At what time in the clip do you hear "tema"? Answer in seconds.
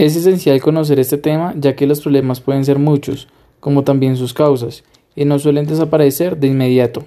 1.18-1.52